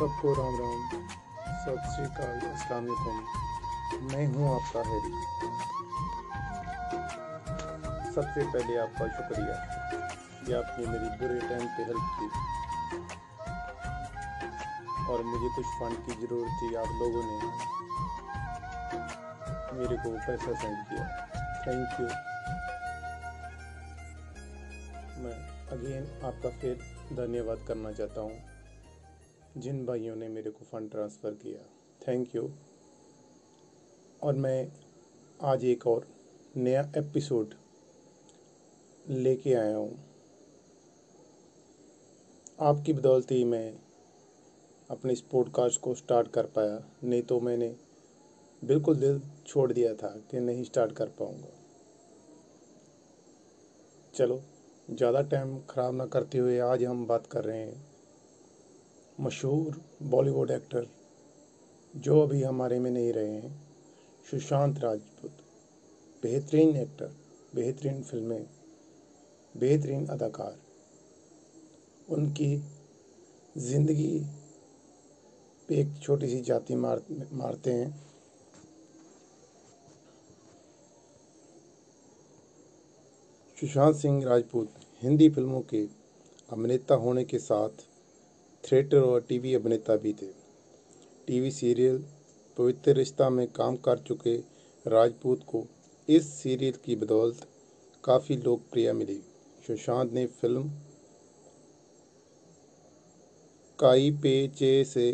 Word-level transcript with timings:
सबको 0.00 0.32
राम 0.34 0.54
राम। 0.58 0.84
सत 1.62 1.88
श्रीकाल 1.94 2.44
अस्सलाम 2.50 2.86
वालेकुम 2.90 4.04
मैं 4.12 4.26
हूँ 4.26 4.44
आपका 4.50 4.82
हैरी। 4.90 5.10
सबसे 8.14 8.44
पहले 8.54 8.76
आपका 8.84 9.08
शुक्रिया 9.16 9.56
कि 10.46 10.52
आपने 10.60 10.86
मेरी 10.86 11.10
बुरे 11.18 11.40
टाइम 11.40 11.66
पे 11.76 11.84
हेल्प 11.90 12.06
की। 12.14 12.28
और 15.12 15.18
मुझे 15.24 15.50
कुछ 15.56 15.66
फंड 15.80 15.96
की 16.06 16.16
ज़रूरत 16.22 16.52
थी, 16.62 16.68
आप 16.74 16.90
लोगों 17.00 17.22
ने 17.24 17.36
मेरे 19.80 19.96
को 19.96 20.12
पैसा 20.18 20.54
सेंड 20.62 20.78
किया। 20.88 21.04
थैंक 21.66 22.00
यू 22.00 22.06
मैं 25.24 25.36
अगेन 25.76 26.08
आपका 26.24 26.50
फिर 26.60 26.74
धन्यवाद 27.12 27.66
करना 27.68 27.92
चाहता 27.92 28.20
हूँ। 28.20 28.49
जिन 29.58 29.86
भाइयों 29.86 30.16
ने 30.16 30.28
मेरे 30.28 30.50
को 30.50 30.64
फ़ंड 30.64 30.90
ट्रांसफ़र 30.90 31.30
किया। 31.30 31.60
थैंक 32.08 32.34
यू 32.36 32.50
और 34.22 34.34
मैं 34.34 34.72
आज 35.40 35.64
एक 35.64 35.86
और 35.86 36.06
नया 36.56 36.92
एपिसोड 36.96 37.54
लेके 39.08 39.54
आया 39.54 39.76
हूँ। 39.76 39.98
आपकी 42.60 42.92
बदौलत 42.92 43.30
ही 43.30 43.44
मैं 43.44 43.74
अपने 44.90 45.12
इस 45.12 45.20
पॉडकास्ट 45.20 45.80
को 45.80 45.94
स्टार्ट 45.94 46.28
कर 46.28 46.46
पाया। 46.46 46.80
नहीं 47.04 47.22
तो 47.22 47.40
मैंने 47.40 47.76
बिल्कुल 48.64 48.96
दिल 48.96 49.20
छोड़ 49.46 49.72
दिया 49.72 49.94
था 49.94 50.14
कि 50.30 50.40
नहीं 50.40 50.64
स्टार्ट 50.64 50.92
कर 50.92 51.08
पाऊँगा। 51.08 51.52
चलो, 54.14 54.42
ज़्यादा 54.90 55.22
टाइम 55.22 55.58
ख़राब 55.60 55.94
ना 55.94 56.06
करते 56.06 56.38
हुए 56.38 56.58
आज 56.58 56.84
हम 56.84 57.06
बात 57.06 57.26
कर 57.26 57.44
रहे 57.44 57.58
हैं। 57.58 57.89
मशहूर 59.20 59.80
बॉलीवुड 60.02 60.50
एक्टर 60.50 60.86
जो 61.96 62.20
अभी 62.22 62.42
हमारे 62.42 62.78
में 62.78 62.90
नहीं 62.90 63.12
रहे 63.12 63.30
हैं, 63.30 63.64
सुशांत 64.30 64.78
राजपूत। 64.78 65.30
बेहतरीन 66.22 66.76
एक्टर, 66.76 67.10
बेहतरीन 67.54 68.02
फ़िल्में, 68.02 68.46
बेहतरीन 69.56 70.06
अदाकार। 70.06 70.56
उनकी 72.08 72.64
ज़िंदगी 73.58 74.24
पे 75.68 75.80
एक 75.80 75.98
छोटी 76.02 76.28
सी 76.28 76.40
जाति 76.40 76.76
मार, 76.76 77.02
मारते 77.32 77.72
हैं। 77.72 78.04
सुशांत 83.60 83.96
सिंह 83.96 84.24
राजपूत 84.24 84.74
हिंदी 85.02 85.28
फ़िल्मों 85.28 85.60
के 85.60 85.84
अभिनेता 86.52 86.94
होने 86.94 87.24
के 87.24 87.38
साथ 87.38 87.89
थिएटर 88.64 88.98
और 88.98 89.20
टीवी 89.20 89.54
अभिनेता 89.54 89.96
भी 89.96 90.12
थे। 90.12 90.26
टीवी 91.26 91.50
सीरियल 91.50 92.04
पवित्र 92.56 92.92
रिश्ता 92.92 93.30
में 93.30 93.46
काम 93.48 93.76
कर 93.76 93.98
चुके 93.98 94.36
राजपूत 94.86 95.42
को 95.46 95.64
इस 96.08 96.28
सीरियल 96.32 96.74
की 96.84 96.96
बदौलत 96.96 97.46
काफ़ी 98.04 98.36
लोकप्रिय 98.36 98.92
मिली। 98.92 99.20
सुशांत 99.66 100.12
ने 100.12 100.26
फ़िल्म 100.26 100.70
काई 103.78 104.10
पे 104.10 104.48
चे 104.48 104.84
से 104.84 105.10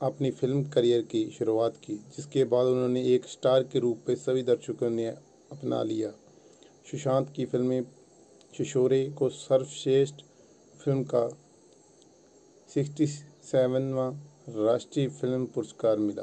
अपनी 0.00 0.30
फ़िल्म 0.30 0.62
करियर 0.64 1.02
की 1.02 1.24
शुरुआत 1.30 1.76
की, 1.76 1.94
जिसके 2.16 2.44
बाद 2.44 2.66
उन्होंने 2.66 3.02
एक 3.04 3.26
स्टार 3.26 3.62
के 3.62 3.78
रूप 3.78 4.04
में 4.08 4.14
सभी 4.16 4.42
दर्शकों 4.42 4.90
ने 4.90 5.06
अपना 5.06 5.82
लिया। 5.82 6.10
सुशांत 6.90 7.32
की 7.36 7.44
फ़िल्में 7.44 7.82
शिशोरे 8.56 9.04
को 9.10 9.28
सर्वश्रेष्ठ 9.28 10.14
फ़िल्म 10.80 11.02
का 11.04 11.28
सिक्सटी 12.74 13.06
सेवनवा 13.06 14.08
राष्ट्रीय 14.48 15.08
फ़िल्म 15.08 15.46
पुरस्कार 15.46 15.98
मिला। 15.98 16.22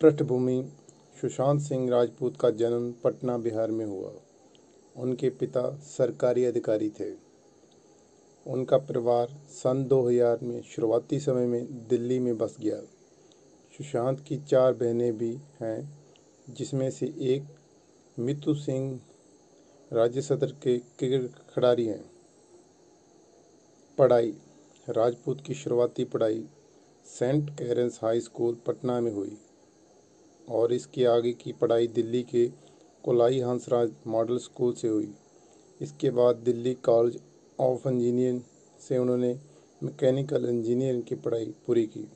पृष्ठभूमि 0.00 0.72
सुशांत 1.20 1.60
सिंह 1.60 1.90
राजपूत 1.90 2.40
का 2.40 2.50
जन्म 2.50 2.92
पटना, 2.92 3.38
बिहार 3.38 3.70
में 3.70 3.86
हुआ। 3.86 4.12
उनके 4.96 5.30
पिता 5.30 5.76
सरकारी 5.76 6.44
अधिकारी 6.44 6.90
थे। 6.90 7.10
उनका 8.46 8.78
परिवार 8.78 9.28
सन 9.48 9.84
2000 9.84 10.38
में 10.42 10.62
शुरुआती 10.62 11.20
समय 11.20 11.46
में 11.46 11.88
दिल्ली 11.88 12.18
में 12.18 12.38
बस 12.38 12.56
गया। 12.60 12.80
सुशांत 13.78 14.20
की 14.20 14.36
चार 14.36 14.72
बहनें 14.72 15.18
भी 15.18 15.38
हैं, 15.60 16.04
जिसमें 16.50 16.90
से 16.90 17.06
एक 17.06 17.44
मितु 18.18 18.54
सिंह 18.54 19.00
राज्य 19.92 20.22
सत्र 20.22 20.46
के 20.46 20.78
क्रिकेट 20.78 21.34
खिलाड़ी 21.34 21.86
हैं। 21.86 22.15
पढ़ाई, 23.98 24.32
राजपूत 24.88 25.40
की 25.40 25.54
शुरुआती 25.54 26.04
पढ़ाई 26.04 26.42
saint 27.06 27.50
Karen's 27.50 27.98
high 28.02 28.20
school 28.20 28.56
Patna 28.66 29.00
में 29.00 29.10
हुई 29.12 29.36
और 30.48 30.72
इसके 30.72 31.04
आगे 31.04 31.32
की 31.32 31.52
पढ़ाई 31.52 31.86
दिल्ली 31.88 32.22
के 32.22 32.46
कोलाई 33.04 33.40
हंसराज 33.40 33.92
मॉडल 34.06 34.38
स्कूल 34.38 34.74
से 34.74 34.88
हुई। 34.88 35.08
इसके 35.80 36.10
बाद 36.10 36.42
दिल्ली 36.44 36.74
कॉलेज 36.84 37.18
ऑफ़ 37.58 37.88
इंजीनियरिंग 37.88 38.40
से 38.80 38.98
उन्होंने 38.98 39.32
मैकेनिकल 39.82 40.48
इंजीनियरिंग 40.50 41.02
की 41.02 41.14
पढ़ाई 41.14 41.52
पूरी 41.66 41.86
की। 41.86 42.06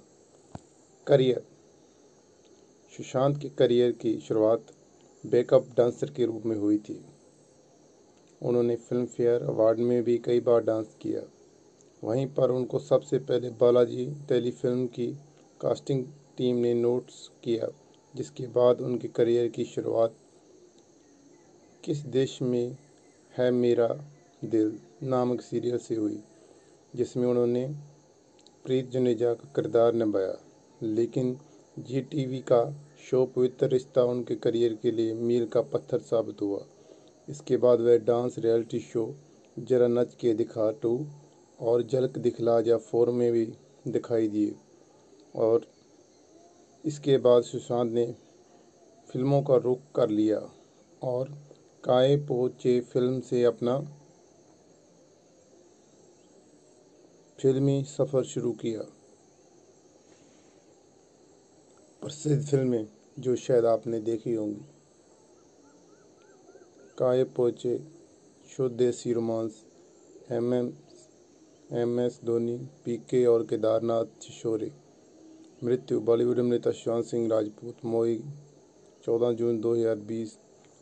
करियर, 1.07 1.43
सुशांत 2.93 3.41
के 3.43 3.49
करियर 3.49 3.93
की 3.93 4.19
शुरुआत 4.21 4.73
बैकअप 5.25 5.75
डांसर 5.77 6.11
के 6.11 6.27
रूप 6.27 6.47
में 6.47 6.57
हुई 6.57 6.79
थी। 6.79 7.03
उन्होंने 8.41 8.77
फ़िल्म 8.79 9.07
फेयर 9.07 9.43
अवार्ड 9.43 9.79
में 9.81 10.03
भी 10.05 10.19
कई 10.19 10.41
बार 10.41 10.65
डांस 10.65 10.97
किया। 11.03 11.29
वहीं 12.05 12.27
पर 12.27 12.50
उनको 12.50 12.78
सबसे 12.78 13.19
पहले 13.19 13.50
बालाजी 13.50 14.06
टेलीफिल्म 14.28 14.87
की 14.87 15.06
कास्टिंग 15.61 16.05
टीम 16.37 16.56
ने 16.56 16.75
नोट्स 16.75 17.31
किया, 17.44 17.69
जिसके 18.15 18.47
बाद 18.47 18.81
उनके 18.81 19.09
करियर 19.09 19.49
की 19.49 19.65
शुरुआत 19.65 20.15
किस 21.84 21.99
देश 21.99 22.43
में 22.43 22.77
है 23.37 23.50
मेरा 23.50 23.89
दिल 24.44 24.78
नामक 25.03 25.41
सीरियल 25.41 25.78
से 25.78 25.94
हुई, 25.94 26.22
जिसमें 26.97 27.27
उन्होंने 27.27 27.66
प्रीत 28.65 28.91
जुनेजा 28.91 29.34
का 29.34 29.53
किरदार 29.56 29.93
निभाया। 29.93 30.34
लेकिन 30.83 31.37
जी 31.78 32.00
टीवी 32.00 32.39
का 32.39 32.65
शो 33.10 33.25
पवित्र 33.27 33.69
रिश्ता 33.69 34.05
उनके 34.05 34.34
करियर 34.34 34.75
के 34.75 34.91
लिए 34.91 35.15
मील 35.15 35.47
का 35.47 35.60
पत्थर 35.62 35.99
साबित 35.99 36.43
हुआ। 36.43 36.65
इसके 37.28 37.56
बाद 37.56 37.81
वह 37.81 37.99
डांस 37.99 38.39
रियलिटी 38.39 38.81
शो 38.81 39.15
जरा 39.59 39.89
नच 39.89 40.15
के 40.15 40.34
दिखा 40.34 40.71
टू 40.72 41.06
और 41.60 41.82
झलक 41.82 42.19
दिखला 42.19 42.59
या 42.60 42.76
फोर 42.78 43.10
में 43.10 43.31
भी 43.32 43.44
दिखाई 43.88 44.28
दिए। 44.28 44.54
और 45.34 45.66
इसके 46.84 47.16
बाद 47.19 47.43
सुशांत 47.43 47.93
ने 47.93 48.06
फ़िल्मों 49.09 49.43
का 49.43 49.56
रुख 49.56 49.81
कर 49.94 50.09
लिया 50.09 50.38
और 51.03 51.28
काय 51.84 52.16
पोचे 52.16 52.81
फ़िल्म 52.81 53.21
से 53.21 53.43
अपना 53.44 53.78
फिल्मी 57.38 57.82
सफ़र 57.84 58.25
शुरू 58.25 58.53
किया। 58.53 58.81
प्रसिद्ध 62.03 62.44
फ़िल्में 62.47 62.87
जो 63.19 63.37
शायद 63.37 63.65
आपने 63.65 64.00
देखी 64.00 64.34
होंगी। 64.34 64.60
काय 66.98 67.25
पोचे 67.37 67.77
शुद्ध 68.48 68.77
देसी 68.77 69.12
romance 69.12 69.62
M 70.31 70.54
M 70.54 70.72
M 71.71 71.99
S 72.01 72.19
Dhoni, 72.25 72.57
पीके 72.85 73.25
और 73.27 73.43
केदारनाथ 73.47 74.23
शिशोरे 74.23 74.71
मृत्यु, 75.65 75.99
बॉलीवुड 76.01 76.39
अभिनेता 76.39 76.71
सुशांत 76.71 77.05
सिंह 77.05 77.29
राजपूत, 77.31 77.85
मोई 77.85 78.17
14 79.05 79.33
जून 79.33 79.61
2020 79.61 80.33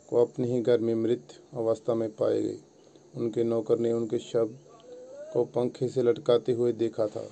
को 0.09 0.25
अपने 0.25 0.47
ही 0.49 0.61
घर 0.61 0.79
में 0.81 0.95
मृत 0.95 1.35
अवस्था 1.55 1.95
में 1.95 2.09
पाए 2.11 2.41
गए। 2.43 2.57
उनके 3.17 3.45
नौकर 3.45 3.79
ने 3.79 3.93
उनके 3.93 4.19
शव 4.19 4.55
को 5.33 5.45
पंखे 5.47 5.89
से 5.89 6.03
लटकाते 6.03 6.53
हुए 6.53 6.73
देखा 6.75 7.07
था 7.07 7.29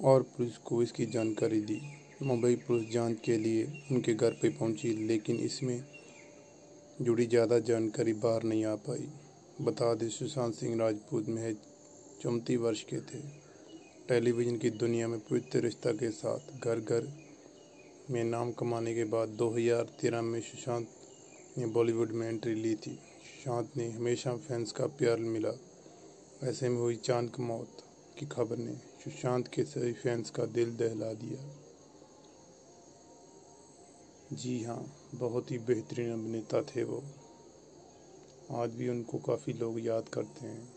और 0.00 0.22
पुलिस 0.28 0.56
को 0.58 0.82
इसकी 0.82 1.06
जानकारी 1.06 1.60
दी। 1.62 1.80
मुंबई 2.22 2.54
पुलिस 2.68 2.90
जाँच 2.92 3.20
के 3.24 3.36
लिए 3.38 3.66
उनके 3.92 4.14
घर 4.14 4.30
पर 4.32 4.50
पहुँची, 4.50 4.92
लेकिन 5.06 5.36
इसमें 5.40 5.84
जुड़ी 7.02 7.26
ज़्यादा 7.26 7.58
जानकारी 7.60 8.12
बाहर 8.14 8.42
नहीं 8.42 8.64
आ 8.64 8.74
पाई। 8.78 9.08
बता 9.60 9.94
दें, 9.94 10.08
सुशांत 10.08 10.54
सिंह 10.54 10.78
राजपूत 10.78 11.28
महज 11.28 11.56
चौंतीस 12.22 12.58
वर्ष 12.58 12.82
के 12.82 13.00
थे। 13.00 13.18
टेलीविज़न 14.08 14.58
की 14.58 14.70
दुनिया 14.70 15.08
में 15.08 15.20
पवित्र 15.20 15.58
रिश्ता 15.58 15.92
के 15.92 16.10
साथ 16.10 16.60
घर 16.60 16.80
घर 16.80 17.12
में 18.10 18.24
नाम 18.24 18.52
कमाने 18.52 18.94
के 18.94 19.04
बाद 19.04 19.28
2013 19.28 20.22
में 20.22 20.40
सुशांत 20.40 20.88
ने 21.58 21.66
बॉलीवुड 21.66 22.10
में 22.10 22.28
एंट्री 22.28 22.54
ली 22.54 22.74
थी। 22.74 22.90
सुशांत 22.90 23.70
ने 23.76 23.90
हमेशा 23.90 24.36
फैंस 24.36 24.72
का 24.72 24.86
प्यार 24.86 25.16
मिला। 25.16 25.52
ऐसे 26.42 26.68
में 26.68 26.78
हुई 26.78 26.96
चाँद 26.96 27.30
की 27.30 27.42
मौत 27.42 27.68
की 28.18 28.26
खबर 28.26 28.56
ने 28.56 28.74
सुशांत 28.74 29.48
के 29.48 29.64
सभी 29.64 29.92
फैंस 29.92 30.30
का 30.30 30.44
दिल 30.44 30.76
दहला 30.76 31.12
दिया। 31.12 31.54
जी 34.36 34.64
हाँ 34.64 35.10
बहुत 35.14 35.50
ही 35.50 35.58
बेहतरीन 35.58 36.12
अभिनेता 36.12 36.62
थे 36.62 36.84
वो। 36.84 37.04
आज 38.52 38.70
भी 38.70 38.88
उनको 38.88 39.18
काफ़ी 39.18 39.52
लोग 39.52 39.78
याद 39.80 40.08
करते 40.08 40.46
हैं। 40.46 40.72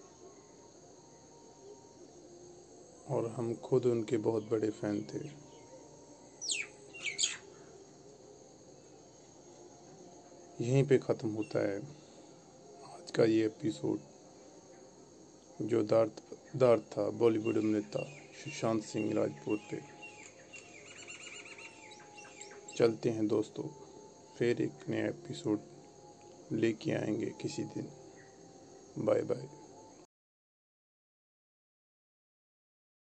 और 3.09 3.27
हम 3.27 3.53
खुद 3.55 3.85
उनके 3.85 4.17
बहुत 4.17 4.43
बड़े 4.43 4.69
फ़ैन 4.69 5.01
थे। 5.03 5.19
यहीं 10.63 10.83
पे 10.83 10.97
ख़त्म 10.97 11.29
होता 11.29 11.59
है 11.59 11.77
आज 12.85 13.11
का 13.11 13.23
ये 13.23 13.45
एपिसोड 13.45 13.99
जो 15.61 15.83
दार्थ 15.83 16.23
दार्थ 16.55 16.81
था 16.81 17.09
बॉलीवुड 17.09 17.57
अभिनेता 17.57 18.03
सुशांत 18.43 18.83
सिंह 18.83 19.13
राजपूत 19.13 19.59
पे। 19.71 19.81
चलते 22.77 23.09
हैं 23.09 23.27
दोस्तों, 23.27 23.63
फिर 24.37 24.61
एक 24.61 24.89
नया 24.89 25.05
एपिसोड 25.05 25.76
लेके 26.51 26.91
आएँगे 26.91 27.33
किसी 27.41 27.63
दिन। 27.63 27.88
Bye 29.05 29.21
bye. 29.21 29.56